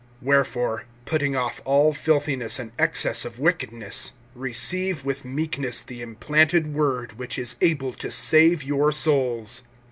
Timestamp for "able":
7.61-7.93